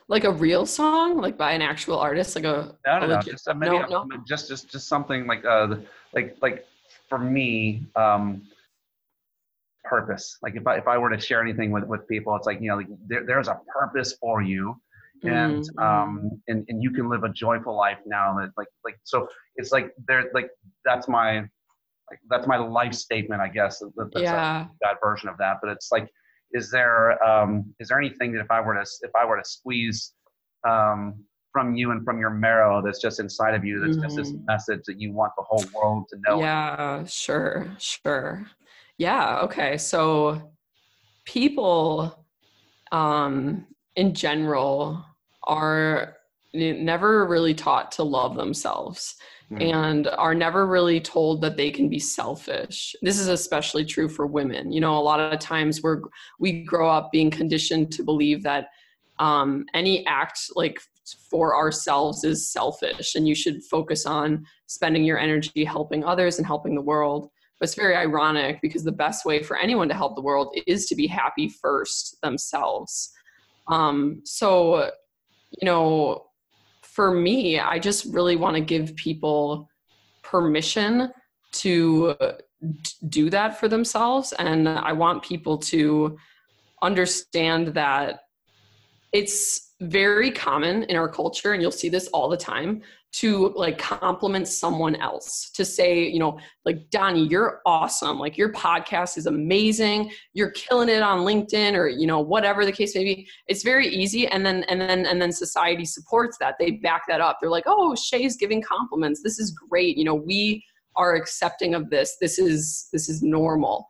[0.08, 3.16] like a real song like by an actual artist like a No, no, a no.
[3.16, 4.18] legit- Just uh, maybe no, no.
[4.28, 5.78] just just just something like uh
[6.14, 6.66] like like
[7.10, 8.44] for me um
[9.86, 10.38] purpose.
[10.41, 12.69] Like if I if I were to share anything with with people, it's like you
[12.69, 14.76] know like there, there's a purpose for you,
[15.24, 18.36] and Mm, um and and you can live a joyful life now.
[18.38, 20.50] That like like so it's like there like
[20.86, 21.39] that's my
[22.12, 23.82] like that's my life statement, I guess.
[23.95, 25.58] That's a- yeah that version of that.
[25.62, 26.08] But it's like,
[26.52, 29.45] is there um, is there anything that if I were to if I were to
[29.45, 30.13] squeeze
[30.67, 34.34] um, from you and from your marrow that's just inside of you that's just this
[34.34, 34.45] Mhm.
[34.45, 36.39] message that you want the whole world to know?
[36.39, 38.45] yeah sure sure
[38.98, 39.40] Yeah.
[39.42, 39.78] Okay.
[39.78, 40.54] So
[41.26, 42.26] people
[42.92, 45.04] um, in general
[45.44, 46.18] are
[46.54, 49.16] never really taught to love themselves
[49.52, 49.62] mm.
[49.62, 52.96] and are never really told that they can be selfish.
[53.02, 54.72] This is especially true for women.
[54.72, 56.02] You know, a lot of times we're
[56.40, 58.70] we grow up being conditioned to believe that
[59.20, 60.80] um, any act like
[61.30, 66.48] for ourselves is selfish and you should focus on spending your energy helping others and
[66.48, 70.15] helping the world but it's very ironic because the best way for anyone to help
[70.15, 73.12] the world is to be happy first themselves.
[73.68, 74.91] Um, so
[75.62, 76.26] you know
[76.82, 79.70] for me i just really want to give people
[80.24, 81.12] permission
[81.52, 82.15] to
[83.10, 84.34] do that for themselves.
[84.39, 86.18] And i want people to
[86.82, 88.22] understand that
[89.12, 93.78] it's very common in our culture and you'll see this all the time to like
[93.78, 98.20] compliment someone else to say you know like donnie you're awesome.
[98.20, 100.12] Like your podcast is amazing.
[100.34, 103.28] You're killing it on linkedin or you know whatever the case may be.
[103.48, 106.56] It's very easy and then and then and then society supports that.
[106.60, 107.38] They back that up.
[107.40, 109.22] They're like oh shay's giving compliments.
[109.24, 109.98] This is great.
[109.98, 110.64] You know we
[110.96, 112.18] are accepting of this.
[112.20, 113.88] This is this is normal.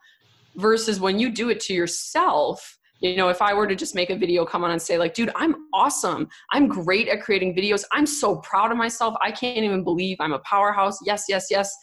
[0.56, 4.10] Versus when you do it to yourself you know if i were to just make
[4.10, 6.28] a video come on and say like dude i'm awesome.
[6.52, 7.84] I'm great at creating videos.
[7.91, 9.15] I'm so proud of myself.
[9.22, 11.00] I can't even believe i'm a powerhouse.
[11.06, 11.76] Yes yes yes.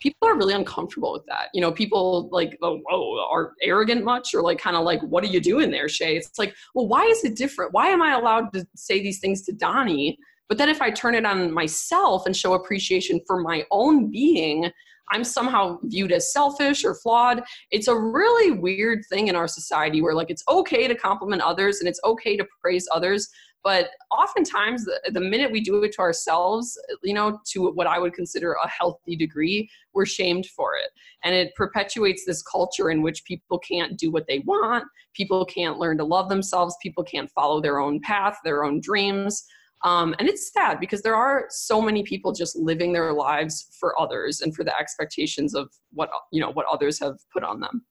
[0.00, 1.48] People are really uncomfortable with that.
[1.54, 4.34] You know people like oh, oh are arrogant much?
[4.34, 6.16] Or like kind of like what are you doing there shay?
[6.16, 7.72] It's like well why is it different?
[7.72, 10.18] Why am i allowed to say these things to donnie?
[10.48, 14.70] But then if i turn it on myself and show appreciation for my own being
[15.10, 17.42] I'm somehow viewed as selfish or flawed.
[17.70, 21.80] It's a really weird thing in our society where like it's okay to compliment others
[21.80, 23.28] and it's okay to praise others,
[23.64, 28.12] but oftentimes the, minute we do it to ourselves, you know, to what I would
[28.12, 30.90] consider a healthy degree, we're shamed for it.
[31.22, 34.84] And it perpetuates this culture in which people can't do what they want,
[35.14, 39.44] people can't learn to love themselves, people can't follow their own path, their own dreams.
[39.84, 44.00] Um, and it's sad because there are so many people just living their lives for
[44.00, 47.84] others and for the expectations of what you know what others have put on them.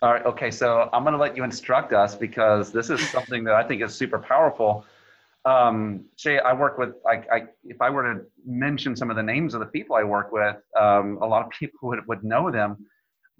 [0.00, 0.24] All right.
[0.24, 0.50] Okay.
[0.50, 3.82] So I'm going to let you instruct us because this is something that I think
[3.82, 4.84] is super powerful.
[5.44, 6.94] Um, Shay, I work with.
[7.06, 10.04] I, I, if I were to mention some of the names of the people I
[10.04, 12.86] work with, um, a lot of people would, would know them,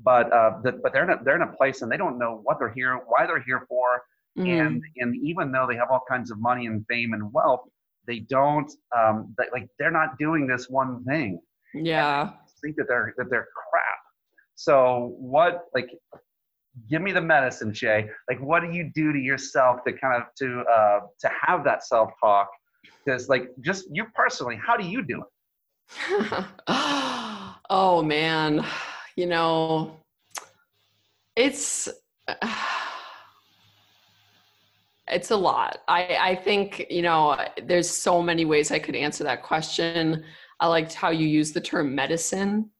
[0.02, 2.40] but uh, the, but they're in a, they're in a place and they don't know
[2.42, 4.02] what they're here, why they're here for
[4.38, 4.66] Mm.
[4.66, 7.62] And and even though they have all kinds of money and fame and wealth,
[8.06, 11.40] they don't um, they, like they're not doing this one thing.
[11.74, 12.30] Yeah.
[12.62, 13.98] think that they're that they're crap.
[14.54, 15.90] So what like
[16.88, 18.08] give me the medicine, Shay.
[18.28, 21.84] Like what do you do to yourself to kind of to uh to have that
[21.84, 22.48] self talk?
[23.04, 26.36] Because like just you personally, how do you do it?
[26.68, 28.64] oh man,
[29.16, 29.96] you know,
[31.36, 31.88] it's
[35.10, 35.78] it's a lot.
[35.88, 40.24] I, I think, you know, there's so many ways I could answer that question.
[40.60, 42.70] I liked how you use the term medicine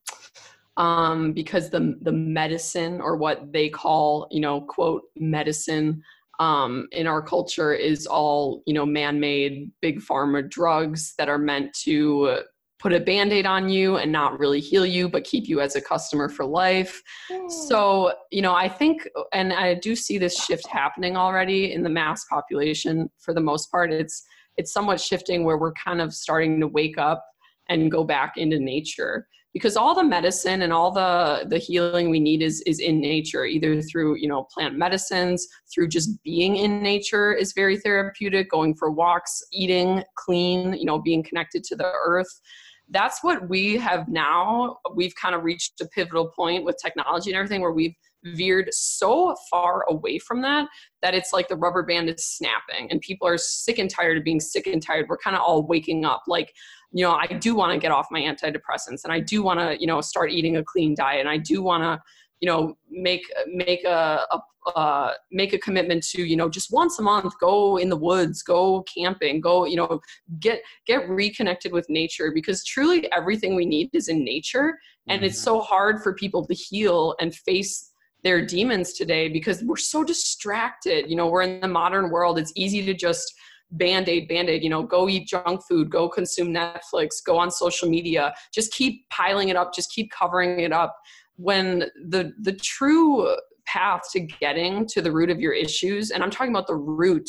[0.77, 6.03] um, because the, the medicine or what they call, you know, quote, medicine
[6.41, 11.73] um, in our culture is all, you know, man-made big pharma drugs that are meant
[11.85, 12.43] to
[12.79, 15.81] put a band-aid on you and not really heal you but keep you as a
[15.81, 17.03] customer for life.
[17.31, 17.51] Mm.
[17.51, 21.88] so you know i think and i do see this shift happening already in the
[21.88, 23.93] mass population for the most part.
[23.93, 24.25] It's
[24.57, 27.25] it's somewhat shifting where we're kind of starting to wake up
[27.69, 32.21] and go back into nature because all the medicine and all the the healing we
[32.21, 36.83] need is is in nature either through you know plant medicines through just being in
[36.83, 41.91] nature is very therapeutic going for walks eating clean you know being connected to the
[42.05, 42.41] earth
[42.90, 44.79] that's what we have now.
[44.94, 49.37] We've kind of reached a pivotal point with technology and everything where we've veered so
[49.51, 50.68] far away from that
[51.03, 54.24] that it's like the rubber band is snapping and people are sick and tired of
[54.24, 55.07] being sick and tired.
[55.09, 56.53] We're kind of all waking up like,
[56.92, 59.81] you know, I do want to get off my antidepressants and I do want to,
[59.81, 62.01] you know, start eating a clean diet and I do want to,
[62.40, 64.40] you know, make make a, a
[64.77, 68.42] uh, make a commitment to you know just once a month go in the woods
[68.42, 70.01] go camping go you know
[70.40, 74.79] get get reconnected with nature because truly everything we need is in nature.
[75.09, 75.27] And mm-hmm.
[75.27, 77.92] it's so hard for people to heal and face
[78.24, 81.09] their demons today because we're so distracted.
[81.09, 82.38] You know we're in the modern world.
[82.38, 83.33] It's easy to just
[83.72, 88.35] band-aid band-aid you know go eat junk food go consume netflix go on social media.
[88.53, 90.96] Just keep piling it up just keep covering it up
[91.38, 93.35] when the the true
[93.66, 97.29] path to getting to the root of your issues and i'm talking about the root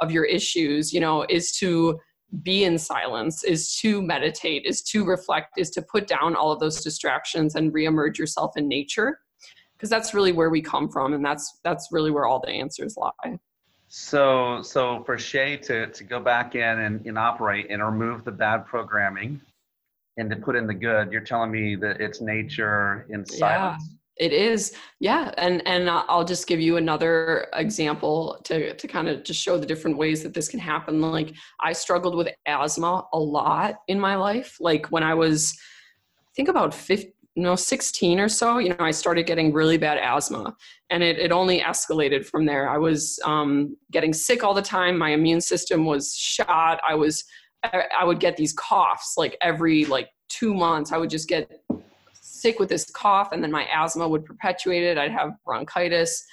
[0.00, 1.98] of your issues you know is to
[2.42, 6.60] be in silence is to meditate is to reflect is to put down all of
[6.60, 9.20] those distractions and reemerge yourself in nature.
[9.76, 12.96] Because that's really where we come from and that's that's really where all the answers
[12.96, 13.38] lie.
[13.88, 18.32] So so for shay to to go back in and, and operate and remove the
[18.32, 19.40] bad programming
[20.16, 23.96] and to put in the good you're telling me that it's nature in silence yeah.
[24.18, 29.24] It is, yeah, and and I'll just give you another example to to kind of
[29.24, 31.00] just show the different ways that this can happen.
[31.00, 34.58] Like I struggled with asthma a lot in my life.
[34.60, 35.56] Like when I was,
[36.20, 39.96] I think about 15, no 16 or so you know i started getting really bad
[39.96, 40.54] asthma
[40.90, 44.98] and it, it only escalated from there i was um, getting sick all the time
[44.98, 47.24] my immune system was shot i was
[47.64, 50.92] I would get these coughs like every like two months.
[50.92, 51.62] I would just get
[52.12, 54.98] sick with this cough and then my asthma would perpetuate it.
[54.98, 56.24] I'd have bronchitis.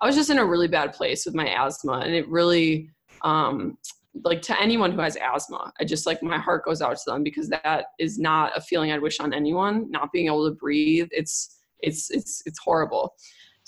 [0.00, 2.90] I was just in a really bad place with my asthma and it really
[3.22, 3.76] um,
[4.24, 7.22] like to anyone who has asthma i just like my heart goes out to them
[7.22, 11.08] because that is not a feeling i'd wish on anyone not being able to breathe.
[11.12, 13.14] It's it's it's it's horrible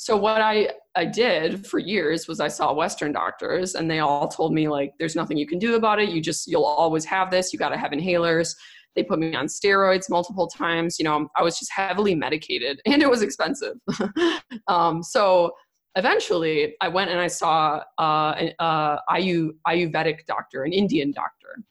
[0.01, 4.27] so what i i did for years was i saw western doctors and they all
[4.27, 6.09] told me like there's nothing you can do about it.
[6.09, 7.53] You just you'll always have this.
[7.53, 8.57] You got to have inhalers.
[8.97, 10.99] They put me on steroids multiple times.
[10.99, 13.77] You know i was just heavily medicated and it was expensive.
[14.69, 15.53] Um, so
[15.97, 21.63] eventually I went and I saw uh, an uh, Ayu, Ayurvedic doctor, an Indian doctor.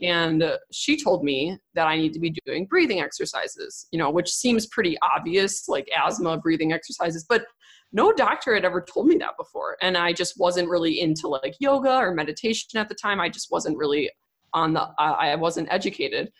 [0.00, 4.30] And she told me that I need to be doing breathing exercises, you know, which
[4.30, 7.46] seems pretty obvious, like asthma breathing exercises, but
[7.92, 9.76] no doctor had ever told me that before.
[9.80, 13.18] And I just wasn't really into like yoga or meditation at the time.
[13.20, 14.10] I just wasn't really
[14.52, 16.30] on the, uh, I wasn't educated.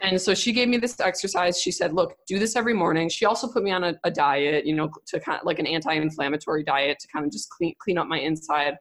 [0.00, 1.60] And so she gave me this exercise.
[1.60, 3.08] She said, look, do this every morning.
[3.08, 5.66] She also put me on a, a diet, you know, to kind of like an
[5.66, 8.76] anti-inflammatory diet to kind of just clean, clean up my inside.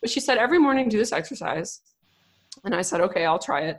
[0.00, 1.82] But she said, every morning do this exercise.
[2.64, 3.78] And I said, okay, I'll try it.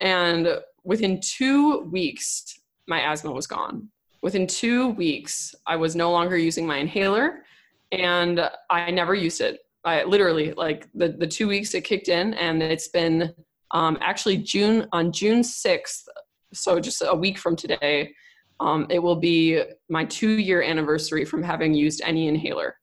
[0.00, 0.48] And
[0.84, 3.88] within two weeks, my asthma was gone.
[4.22, 7.44] Within two weeks, I was no longer using my inhaler
[7.92, 9.60] and I never used it.
[9.84, 13.34] I literally like the, the two weeks it kicked in and it's been
[13.70, 16.04] um, actually June on June 6th,
[16.52, 18.12] so just a week from today,
[18.60, 22.76] um, it will be my two year anniversary from having used any inhaler.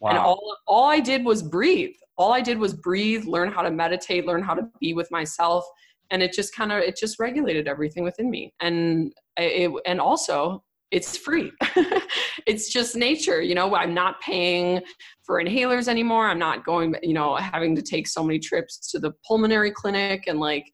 [0.00, 0.10] Wow.
[0.10, 1.94] And all, all I did was breathe.
[2.16, 5.64] All I did was breathe, learn how to meditate, learn how to be with myself.
[6.10, 8.52] And it just kind of, it just regulated everything within me.
[8.60, 11.50] And it, and also it's free.
[12.46, 13.42] it's just nature.
[13.42, 14.80] You know, I'm not paying
[15.24, 16.28] for inhalers anymore.
[16.28, 20.24] I'm not going, you know, having to take so many trips to the pulmonary clinic
[20.28, 20.72] and like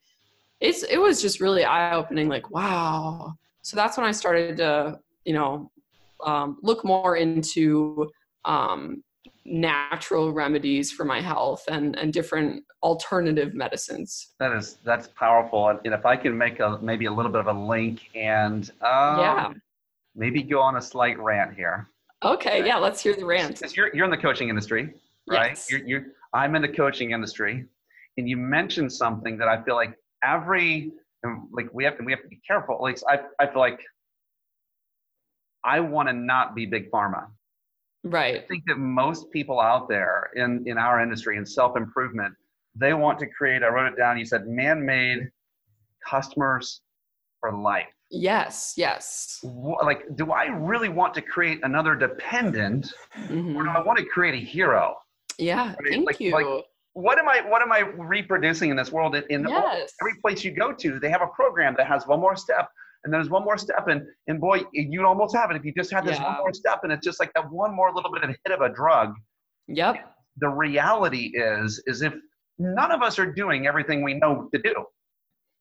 [0.61, 3.35] it's it was just really eye opening like wow.
[3.62, 5.70] So that's when I started to, you know,
[6.24, 8.11] um, look more into
[8.44, 9.03] um,
[9.50, 14.34] natural remedies for my health and and different alternative medicines.
[14.38, 15.68] That is that's powerful.
[15.68, 19.20] And if I can make a maybe a little bit of a link and um,
[19.20, 19.52] yeah
[20.14, 21.88] maybe go on a slight rant here.
[22.22, 23.56] Okay, yeah, let's hear the rant.
[23.56, 24.92] Because you're you're in the coaching industry,
[25.28, 25.50] right?
[25.50, 25.70] Yes.
[25.70, 27.64] You're, you're I'm in the coaching industry,
[28.18, 30.92] and you mentioned something that I feel like every
[31.52, 32.78] like we have to we have to be careful.
[32.80, 33.80] Like I I feel like
[35.64, 37.26] I want to not be big pharma.
[38.02, 38.36] Right.
[38.36, 42.34] I think that most people out there in in our industry in self improvement,
[42.74, 43.62] they want to create.
[43.62, 44.18] I wrote it down.
[44.18, 45.28] You said man-made
[46.08, 46.80] customers
[47.40, 47.88] for life.
[48.10, 49.38] Yes, yes.
[49.44, 53.54] Like, do I really want to create another dependent, mm-hmm.
[53.56, 54.96] or do I want to create a hero?
[55.38, 55.76] Yeah, right?
[55.90, 56.32] thank like, you.
[56.32, 57.42] Like, what am I?
[57.48, 59.14] What am I reproducing in this world?
[59.14, 59.92] In yes.
[60.00, 62.68] every place you go to, they have a program that has one more step,
[63.04, 65.92] and there's one more step, and and boy, you'd almost have it if you just
[65.92, 66.24] had this yeah.
[66.24, 68.60] one more step, and it's just like that one more little bit of hit of
[68.60, 69.14] a drug.
[69.68, 69.96] Yep.
[70.38, 72.14] The reality is, is if
[72.58, 74.74] none of us are doing everything we know to do,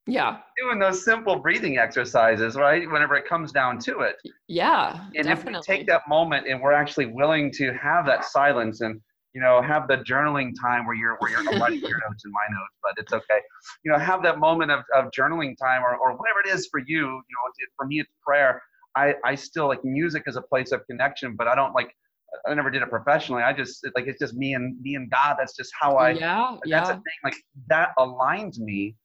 [0.10, 0.38] yeah.
[0.58, 2.90] Doing those simple breathing exercises, right?
[2.90, 4.16] Whenever it comes down to it.
[4.48, 5.06] Yeah.
[5.16, 5.60] And definitely.
[5.60, 9.00] if we take that moment and we're actually willing to have that silence and
[9.34, 12.46] you know have the journaling time where you're where you're writing your notes in my
[12.50, 13.40] notes, but it's okay.
[13.84, 16.80] You know, have that moment of, of journaling time or, or whatever it is for
[16.80, 17.06] you.
[17.06, 18.62] You know, for me it's prayer.
[18.96, 21.94] I, I still like music as a place of connection, but I don't like
[22.48, 23.44] I never did it professionally.
[23.44, 25.36] I just like it's just me and me and God.
[25.38, 26.12] That's just how I.
[26.12, 26.90] Yeah, that's yeah.
[26.90, 27.20] a thing.
[27.24, 27.36] Like
[27.68, 28.96] that aligns me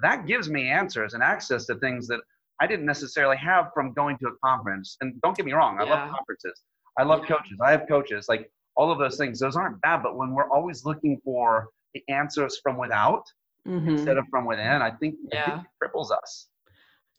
[0.00, 2.20] that gives me answers and access to things that
[2.60, 4.96] I didn't necessarily have from going to a conference.
[5.00, 5.90] And don't get me wrong, I yeah.
[5.90, 6.62] love conferences.
[6.98, 7.36] I love yeah.
[7.36, 7.58] coaches.
[7.62, 8.26] I have coaches.
[8.28, 10.02] Like all of those things, those aren't bad.
[10.02, 13.24] But when we're always looking for the answers from without
[13.66, 13.90] mm-hmm.
[13.90, 15.42] instead of from within, I think, yeah.
[15.42, 16.48] I think it cripples us.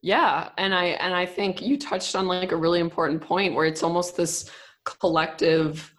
[0.01, 3.65] Yeah, and I and I think you touched on like a really important point where
[3.65, 4.51] it's almost this
[4.83, 5.93] collective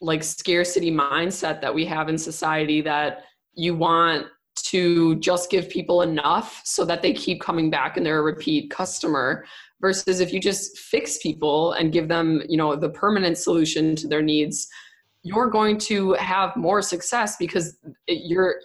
[0.00, 6.00] like scarcity mindset that we have in society that you want to just give people
[6.00, 9.44] enough so that they keep coming back and they're a repeat customer
[9.80, 14.08] versus if you just fix people and give them you know the permanent solution to
[14.08, 14.68] their needs
[15.22, 17.76] you're going to have more success because
[18.08, 18.56] you're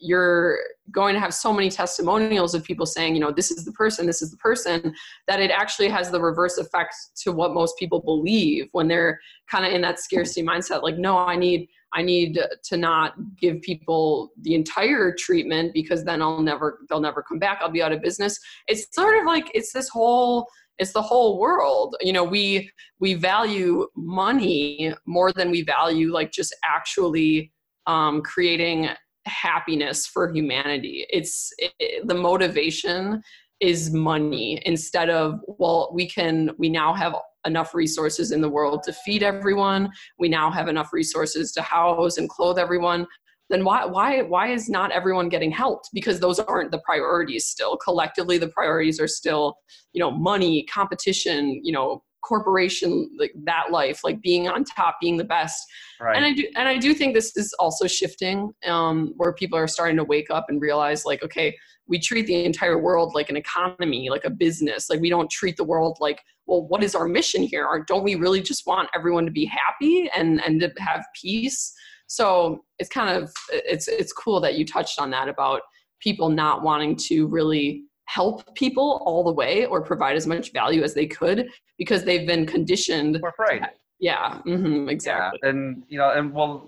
[0.00, 0.58] you're
[0.92, 4.06] going to have so many testimonials of people saying you know this is the person
[4.06, 4.94] this is the person
[5.26, 9.18] that it actually has the reverse effect to what most people believe when they're
[9.50, 10.82] kind of in that scarcity mindset.
[10.82, 16.22] Like no i need i need to not give people the entire treatment because then
[16.22, 17.58] i'll never they'll never come back.
[17.60, 18.38] I'll be out of business.
[18.68, 20.46] It's sort of like it's this whole
[20.80, 21.94] it's the whole world.
[22.00, 27.52] You know we we value money more than we value like just actually
[27.86, 28.88] um, creating
[29.26, 31.06] happiness for humanity.
[31.10, 33.22] It's it, the motivation
[33.60, 37.14] is money instead of well we can we now have
[37.46, 39.90] enough resources in the world to feed everyone.
[40.18, 43.06] We now have enough resources to house and clothe everyone
[43.50, 47.76] then why why why is not everyone getting helped because those aren't the priorities still.
[47.76, 49.56] Collectively the priorities are still
[49.92, 55.16] you know money competition you know corporation like that life like being on top being
[55.16, 55.66] the best.
[56.00, 56.16] Right.
[56.16, 59.68] and i do and i do think this is also shifting um, where people are
[59.68, 61.54] starting to wake up and realize like okay
[61.90, 64.88] we treat the entire world like an economy like a business.
[64.88, 67.66] Like we don't treat the world like well what is our mission here?
[67.66, 71.74] Or don't we really just want everyone to be happy and and to have peace
[72.10, 75.60] so it's kind of it's it's cool that you touched on that about
[76.00, 80.82] people not wanting to really help people all the way or provide as much value
[80.82, 81.48] as they could
[81.78, 83.16] because they've been conditioned.
[83.22, 83.62] We're afraid.
[84.00, 85.38] Yeah, mm-hmm, exactly.
[85.40, 86.66] Yeah, and you know, and well,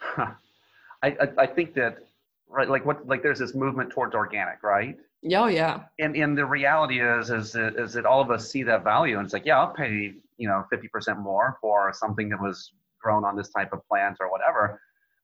[0.16, 0.28] I,
[1.02, 1.98] I I think that
[2.48, 4.96] right, like what like there's this movement towards organic, right?
[5.34, 5.80] Oh yeah.
[5.98, 9.16] And and the reality is is that, is that all of us see that value
[9.16, 12.70] and it's like yeah I'll pay you know 50% more for something that was
[13.06, 14.80] grown on this type of plant or whatever.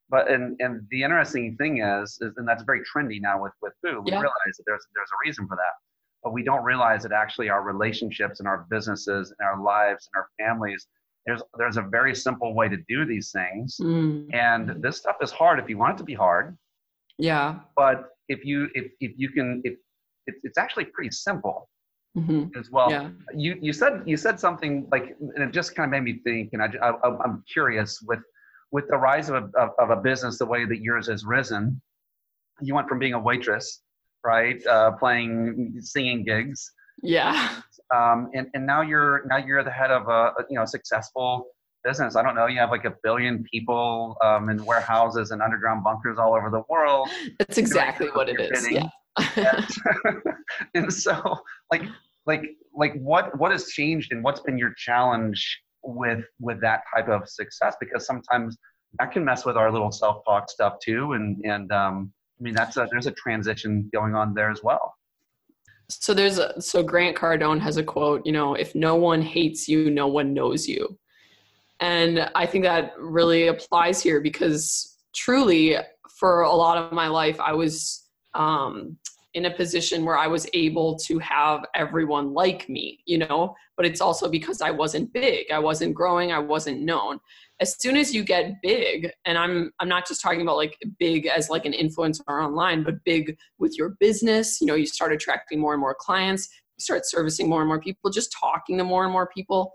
[0.08, 3.72] But and and the interesting thing is, is and that's very trendy now with with
[3.82, 4.04] food.
[4.04, 4.20] We yeah.
[4.20, 5.74] realize that there's there's a reason for that,
[6.22, 10.20] but we don't realize that actually our relationships and our businesses and our lives and
[10.20, 10.86] our families.
[11.26, 14.32] There's there's a very simple way to do these things, mm.
[14.34, 16.56] and this stuff is hard if you want it to be hard.
[17.18, 17.60] Yeah.
[17.76, 19.74] But if you if if you can if
[20.26, 21.68] it's it's actually pretty simple
[22.16, 22.58] mm-hmm.
[22.58, 22.90] as well.
[22.90, 23.10] Yeah.
[23.34, 26.50] You you said you said something like, and it just kind of made me think,
[26.52, 28.20] and I, I am curious with
[28.70, 31.80] with the rise of a, of a business the way that yours has risen.
[32.60, 33.82] You went from being a waitress,
[34.24, 36.70] right, uh, playing singing gigs.
[37.02, 37.56] Yeah.
[37.94, 41.46] Um, and and now you're now you're the head of a you know successful
[41.84, 42.14] business.
[42.14, 42.46] I don't know.
[42.46, 46.62] You have like a billion people um, in warehouses and underground bunkers all over the
[46.68, 47.08] world.
[47.38, 48.70] That's exactly what it is.
[48.70, 48.88] Yeah
[50.74, 51.38] and, so
[51.70, 51.82] like
[52.26, 52.44] like
[52.74, 57.28] like what what has changed and what's been your challenge with with that type of
[57.28, 57.76] success?
[57.78, 58.56] Because sometimes
[58.98, 62.76] that can mess with our little self-talk stuff too and and um i mean that's
[62.76, 64.94] a there's a transition going on there as well.
[65.88, 69.68] So there's a so grant cardone has a quote you know if no one hates
[69.68, 70.98] you no one knows you.
[71.80, 75.76] And i think that really applies here because truly
[76.18, 78.01] for a lot of my life i was
[78.34, 78.96] um,
[79.34, 83.86] in a position where I was able to have everyone like me, you know, but
[83.86, 87.18] it's also because I wasn't big, I wasn't growing, I wasn't known.
[87.60, 91.26] As soon as you get big, and I'm I'm not just talking about like big
[91.26, 95.60] as like an influencer online, but big with your business, you know, you start attracting
[95.60, 99.04] more and more clients, you start servicing more and more people, just talking to more
[99.04, 99.72] and more people.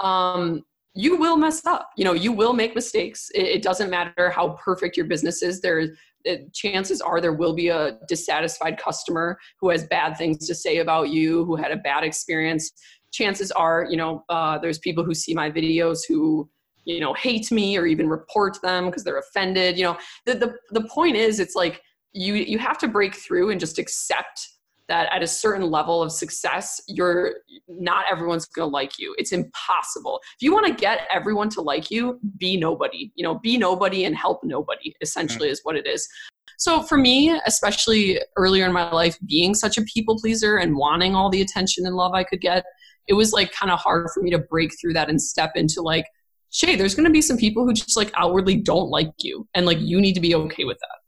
[0.00, 1.90] Um, you will mess up.
[1.96, 3.30] You know, you will make mistakes.
[3.34, 5.60] It, it doesn't matter how perfect your business is.
[5.60, 5.86] There,
[6.24, 10.78] it, chances are there will be a dissatisfied customer who has bad things to say
[10.78, 12.70] about you, who had a bad experience.
[13.12, 16.48] Chances are, you know, uh, there's people who see my videos who,
[16.84, 19.78] you know, hate me or even report them because they're offended.
[19.78, 23.50] You know, the, the the point is, it's like you you have to break through
[23.50, 24.48] and just accept
[24.88, 27.34] that at a certain level of success, you're
[27.68, 29.14] not everyone's going to like you.
[29.18, 30.20] It's impossible.
[30.36, 33.12] If you want to get everyone to like you, be nobody.
[33.14, 34.94] You know, be nobody and help nobody.
[35.00, 35.52] Essentially, mm-hmm.
[35.52, 36.08] is what it is.
[36.56, 41.14] So for me, especially earlier in my life, being such a people pleaser and wanting
[41.14, 42.64] all the attention and love I could get,
[43.06, 45.82] it was like kind of hard for me to break through that and step into
[45.82, 46.06] like,
[46.50, 49.66] Shay, there's going to be some people who just like outwardly don't like you, and
[49.66, 50.98] like you need to be okay with that.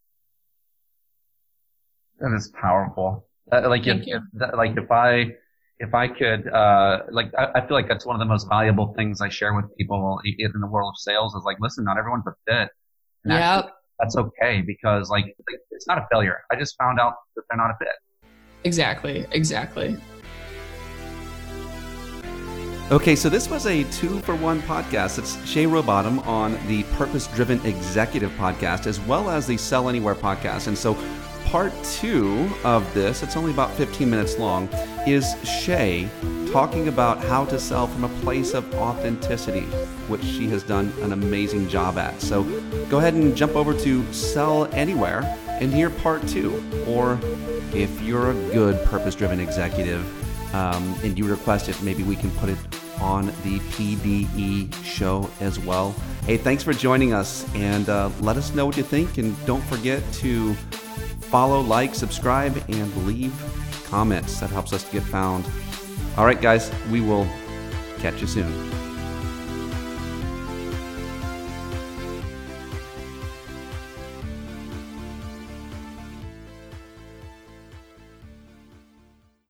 [2.28, 3.26] That is powerful.
[3.52, 4.22] Uh, like if, if
[4.54, 5.32] like if I
[5.78, 8.92] if I could uh, like I, I, feel like that's one of the most valuable
[8.96, 12.26] things I share with people in the world of sales is like listen, not everyone's
[12.26, 12.68] a fit.
[13.24, 13.62] Yeah.
[13.98, 16.38] That's okay because like, like it's not a failure.
[16.50, 18.28] I just found out that they're not a fit.
[18.64, 19.26] Exactly.
[19.32, 19.96] Exactly.
[22.90, 25.18] Okay, so this was a two for one podcast.
[25.18, 30.16] It's Shay Rowbottom on the Purpose Driven Executive podcast, as well as the Sell Anywhere
[30.16, 30.66] podcast.
[30.66, 30.94] And so
[31.50, 34.68] part two of this, it's only about 15 minutes long,
[35.06, 36.08] is Shay
[36.52, 39.62] talking about how to sell from a place of authenticity,
[40.08, 42.20] which she has done an amazing job at.
[42.20, 42.44] So
[42.88, 46.62] go ahead and jump over to Sell Anywhere and hear part two.
[46.86, 47.18] Or
[47.74, 50.04] if you're a good purpose driven executive
[50.54, 52.58] um, and you request it, maybe we can put it
[53.00, 55.92] on the PDE show as well.
[56.26, 59.18] Hey, thanks for joining us and uh, let us know what you think.
[59.18, 60.54] And don't forget to
[61.30, 63.34] follow, like, subscribe, and leave
[63.86, 64.40] comments.
[64.40, 65.44] That helps us to get found.
[66.16, 67.26] All right, guys, we will
[67.98, 68.89] catch you soon.